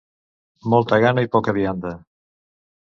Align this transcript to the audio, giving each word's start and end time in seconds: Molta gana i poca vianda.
Molta 0.75 0.99
gana 1.05 1.27
i 1.27 1.31
poca 1.37 1.57
vianda. 1.61 1.95